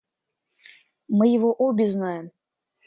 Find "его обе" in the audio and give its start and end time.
1.31-1.85